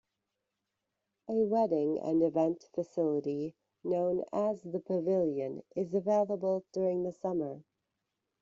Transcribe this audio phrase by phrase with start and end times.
[1.27, 3.53] A wedding and event facility
[3.83, 7.61] known as "The Pavilion" is available during the summer.